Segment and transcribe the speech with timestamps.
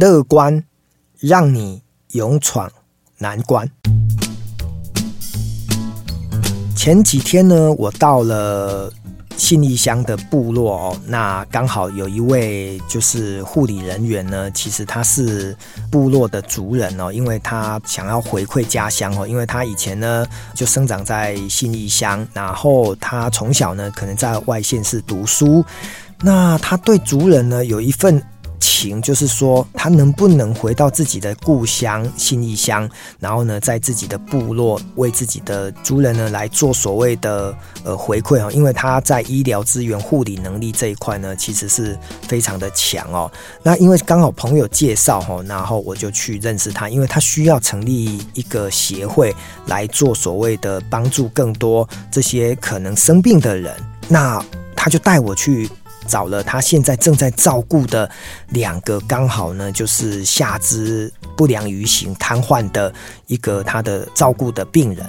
[0.00, 0.62] 乐观
[1.18, 2.70] 让你勇闯
[3.18, 3.68] 难关。
[6.76, 8.92] 前几天呢，我到了。
[9.36, 15.56] 信义乡的部落哦，那刚好有一位就是护理人员呢，其实他是
[15.92, 25.64] 部落的族人哦，因为他想要回馈家乡哦，因为他以前呢就生长在信义乡，然后他从小呢可能在外县市读书，
[26.20, 28.20] 那他对族人呢有一份。
[28.78, 32.88] 情就是说，他能不能回到自己的故乡信义乡，
[33.18, 37.52] 然后呢，在自己的部落为自己的族人呢来做所谓的
[37.82, 43.30] 呃回馈哦，因为他在医疗资源护理能力这一块呢，其实是非常的强哦。
[43.64, 49.34] 那因为刚好朋友介绍哦，然后我就去认识他，因为他需要成立一个协会
[49.66, 53.74] 来做所谓的帮助更多这些可能生病的人，
[54.08, 54.40] 那
[54.76, 55.68] 他就带我去。
[56.08, 58.10] 找了他现在正在照顾的
[58.48, 62.92] 两个，刚好呢就是下肢不良于行、瘫痪的
[63.28, 65.06] 一个他的照顾的病人。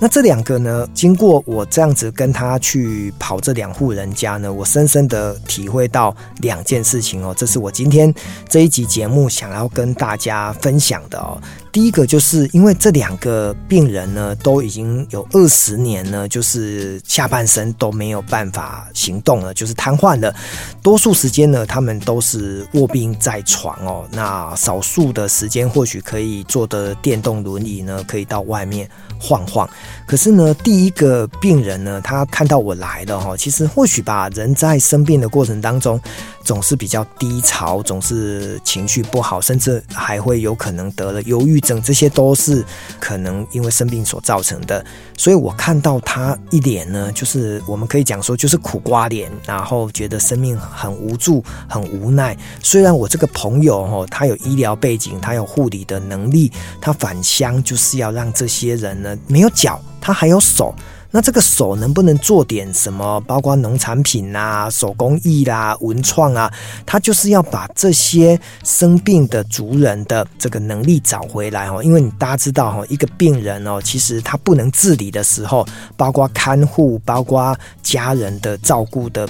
[0.00, 8.12] 那这两个呢，经过我这样子跟他去跑这两户人家呢，我深深的体会到两件事情哦，这是我今天
[8.48, 11.40] 这一集节目想要跟大家分享的哦。
[11.72, 20.34] 第一个就是因为这两个病人呢，都已经有二十年呢，就是下半身都没有办法行动了，就是瘫痪了。
[20.82, 24.04] 多数时间呢，他们都是卧病在床哦。
[24.10, 29.68] 那少数的时间，或许可以坐的电动轮椅呢，可以到外面晃晃。
[30.06, 36.00] 可是呢，第一个病人呢，他看到我来了哈，其实或许吧，人在生病的过程当中，
[36.42, 42.64] 总是比较低潮，总是情绪不好，甚至还会有可能得了忧郁症，这些都是
[42.98, 44.84] 可能因为生病所造成的。
[45.16, 52.36] 所以我看到他一脸呢，就是我们可以讲说，就是苦瓜脸，然后觉得生命很无助、很无奈。
[52.62, 59.80] 虽然我这个朋友哈，他有医疗背景，他有护理的能力，他返乡就是要让这些人呢没有脚。
[60.02, 60.74] 他还有手，
[61.12, 63.20] 那这个手能不能做点什么？
[63.22, 66.52] 包括农产品啊、手工艺啦、文创啊，
[66.86, 71.82] 他就是要把这些生病的族人的这个能力找回来哦。
[71.82, 75.66] 因为你大家知道哈，一个病人哦，其实他不能自理的时候，
[75.96, 79.28] 包括看护、包括家人的照顾的。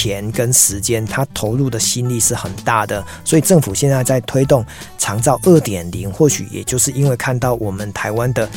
[0.00, 4.64] 钱跟时间，他投入的心力是很大的，所以政府现在在推动
[4.96, 8.48] 长照二点零，或许也就是因为看到我们台湾的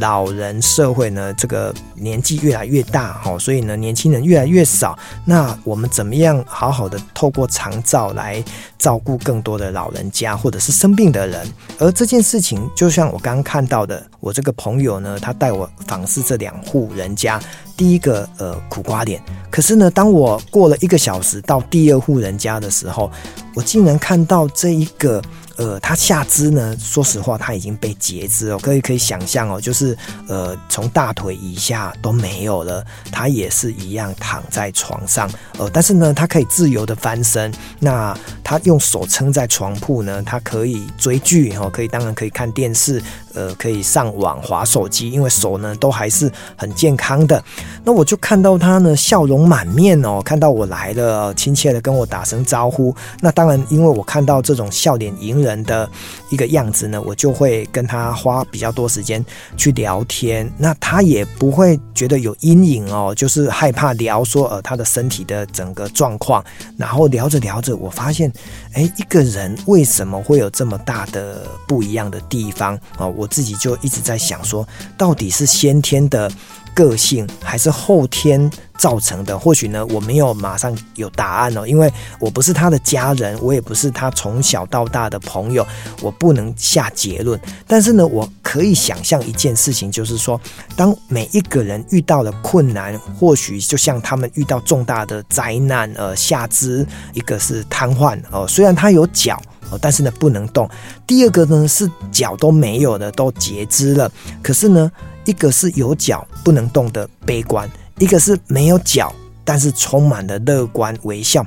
[0.00, 4.98] 老人社会呢，这个年纪越来越大，哈，所以呢，年轻人越来越少。
[5.24, 8.42] 那我们怎么样好好的透过长照来
[8.76, 11.46] 照顾更多的老人家，或者是生病的人？
[11.78, 17.40] 而这件事情，就像我刚刚看到的，我这个朋友呢，他带我访视这两户人家。
[17.76, 23.08] 第一个呃苦瓜脸，可是呢，当我过了一个小时到第二户人家的时候，
[23.54, 25.22] 我竟然看到这一个。
[25.58, 29.98] 呃，他下肢呢，说实话，他已经被截肢了，可以可以想象哦，就是
[30.28, 43.02] 呃，从大腿以下都没有了，他也是一样躺在床上，呃，但是呢，他可以自由的翻身，那他用手撑在床铺呢，他可以追剧哦，可以当然可以看电视，
[43.38, 47.40] 呃，可以上网滑手机，因为手呢都还是很健康的。
[47.84, 52.92] 那我就看到他呢笑容满面哦，看到我来了，亲切的跟我打声招呼。
[53.20, 55.58] 那当然，因为我看到这种笑脸迎人。
[55.68, 55.86] 的
[56.30, 59.22] 一个样子呢，我就会跟他花比较多时间
[59.54, 66.42] 去聊天，那他也不会觉得有阴影哦，就是害怕聊说呃他的身体的整个状况，
[66.78, 68.32] 然后聊着聊着，我发现，
[68.72, 73.06] 哎，一个人为什么会有这么大的不一样的地方啊？
[73.06, 74.66] 我自己就一直在想说，
[74.96, 76.30] 到底是先天的。
[76.74, 79.36] 个性还是后天造成的？
[79.36, 85.66] 或许呢，我没有马上有答案哦，因为我不是他的家人，我也不是他从小到大的朋友，
[86.00, 87.40] 我不能下结论。
[87.66, 90.40] 但是呢，我可以想象一件事情，就是说，
[90.76, 100.68] 当每一个人遇到了困难，或许就像他们遇到重大的灾难，呃，下肢一个是瘫痪哦，虽然他有脚哦，但是呢不能动。
[101.06, 104.10] 第二个呢是脚都没有的，都截肢了，
[104.42, 104.90] 可是呢。
[105.24, 111.44] 一个是有脚不能动的悲观，一个是没有脚但是充满了乐观微笑。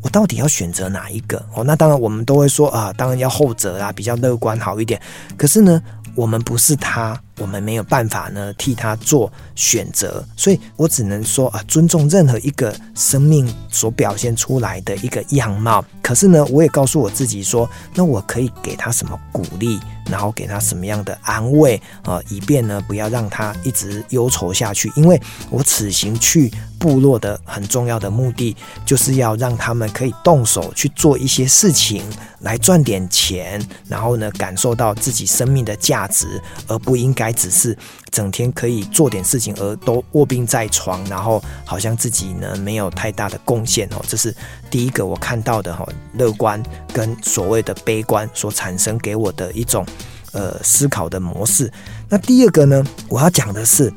[0.00, 1.36] 我到底要选择哪一个？
[1.54, 4.98] 哦，那当然我们都会说啊，当然要后者啊，比较乐观好一点。
[5.36, 5.82] 可是呢，
[6.14, 15.84] 我们不是他，我们没有办法呢替他做选择，所以我只能说啊，尊重任何一个生命所表现出来的一个样貌。
[16.02, 19.78] 可是呢，我也告诉我自己说，那我可以给他什么鼓励，
[20.10, 24.90] 然后给他什么样的安慰啊，以便呢不要让他一直忧愁下去。
[24.96, 25.20] 因为
[25.50, 28.56] 我此行去部落的很重要的目的，
[28.86, 32.02] 就是要让他们可以动手去做一些事情，
[32.40, 36.26] 来赚点钱，然后呢感受到自己生命的价值，
[36.68, 37.76] 而不应该还只是
[38.10, 44.02] 整天可以做点事情而都卧病在床，然后好像自己呢没有太大的贡献哦。
[44.08, 44.34] 这是
[44.70, 49.84] 第一个我看到的哈，乐观跟所谓的悲观所产生给我的一种
[50.32, 51.70] 呃思考的模式。
[52.08, 53.92] 那第二个呢，我要讲的是。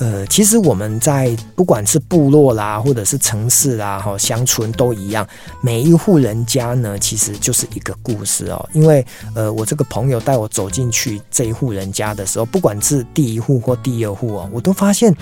[0.00, 5.26] 呃，其实我们在不管是部落啦，或者是城市啦，哈，乡村都一样，
[5.60, 8.68] 每一户人家呢，其实就是一个故事哦。
[8.72, 9.04] 因为
[9.34, 15.14] 呃，我这个朋友带我走进去这一户人家的时候，不管是第一户或第二户哦，我都发现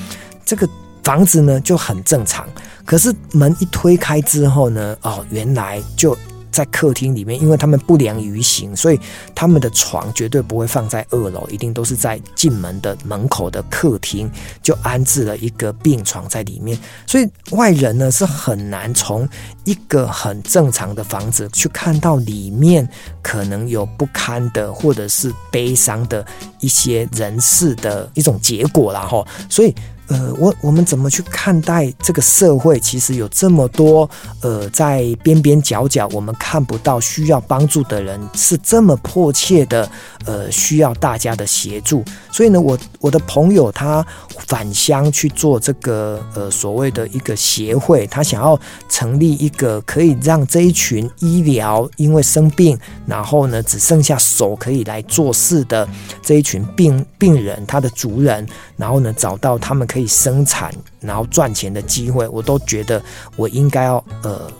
[0.45, 0.69] 这个
[1.03, 2.47] 房子呢就很正常，
[2.85, 6.17] 可是门一推开之后呢，哦，原来就。
[6.51, 9.01] 在客厅里面，因为他们不良于行，所以
[9.35, 14.31] 他们的床绝对不会放在二楼，一定都是在进门的门口的客厅
[14.63, 19.29] 就安置了一个病床在里面，所以外人呢是很难从
[19.65, 22.89] 一个很正常的房子去看到里面
[23.23, 26.25] 可能有不堪的或者是悲伤的
[26.61, 29.75] 一些人事的一种结果啦齁，所以。
[30.09, 32.81] 呃，我我们怎么去看待这个社会？
[32.81, 34.09] 其实有这么多
[34.41, 39.89] 呃，在边边角角我们看不到需要帮助的人，是这么迫切的
[40.25, 42.03] 呃，需要大家的协助。
[42.33, 44.05] 所以呢，我我的朋友他
[44.47, 48.59] 返乡去做这个呃所谓的一个协会，他想要
[48.89, 55.87] 成立一个可以让这一群医疗因为生病，然后呢只剩下手可以来做事的
[56.23, 58.47] 这一群病病人，他的族人，
[58.79, 60.07] 然后呢找到他们可以。
[60.09, 63.01] 生产，然后赚钱的机会，我都觉得
[63.37, 64.51] 我应该要呃。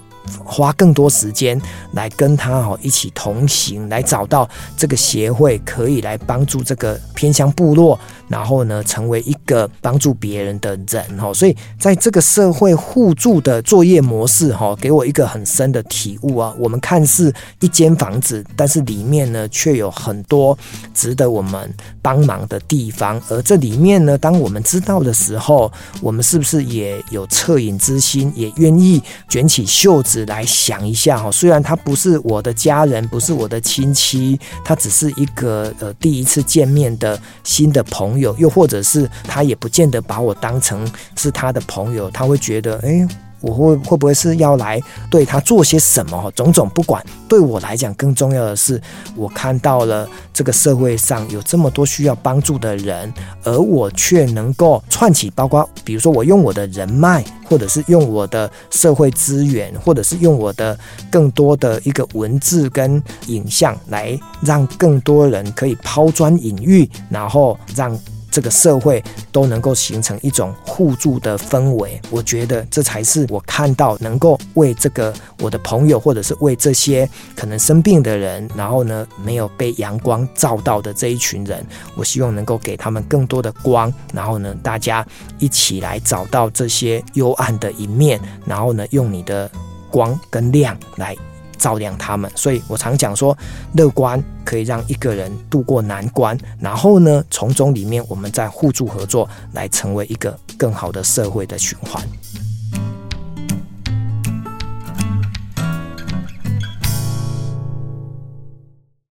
[0.45, 1.59] 花更多时间
[1.93, 7.99] 来跟他哈一起同行，来找到这个协会可以来帮助这个偏乡部落，
[8.29, 11.35] 然后呢成为一个帮助别人的人哈。
[11.35, 16.55] 所以在这个社会互助的作业模式哈，给我一个很深的体悟啊。
[16.59, 20.57] 我们看似一间房子，但是里面呢却有很多
[20.95, 23.21] 值得我们帮忙的地方。
[23.29, 25.73] 而这里面呢，当我们知道的时候，
[26.03, 30.19] 我们是不是也有恻隐之心，也愿意卷起袖子？
[30.27, 42.89] 来想一下哈，虽然他不是我的家人，不是我的亲戚，他只是一个呃第一次见面的新的朋友，又或者是他他也不见得把我当成是他的朋友，他会觉得哎。
[42.89, 43.09] 诶
[43.41, 46.29] 我会会不会是要来对他做些什么？
[46.35, 48.83] 种种不管，对我来讲更重要的是，
[49.15, 53.15] 我看到了这个社会上有这么多需要帮助的人，
[53.45, 60.77] 而我却能够串起，包括比如说我用我的人脉，或者是用我的社会资源，或者是用我的
[61.09, 67.97] 更多的一个文字跟影像，来让更多人可以抛砖引玉，然后让。
[68.31, 69.03] 这个社会
[69.33, 81.65] 都能够形成一种互助的氛围，我觉得这才是我看到能够为这个我的朋友，或者是为这些可能生病的人，然后呢没有被阳光照到的这一群人，
[81.97, 85.07] 我希望能够给他们更多的光，然后呢大家
[85.39, 89.51] 一起来找到这些幽暗的一面，然后呢用你的
[89.91, 91.17] 光跟亮来。
[91.59, 93.37] 照亮他们，所以我常讲说，
[93.75, 102.03] 乐观可以让一个人度过难关，然后呢，从中里面我们再互助合作，来成为一个更好的社会的循环。